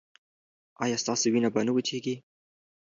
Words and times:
ایا 0.83 0.97
ستاسو 1.03 1.25
وینه 1.31 1.49
به 1.53 1.61
نه 1.67 1.71
وچیږي؟ 1.73 2.15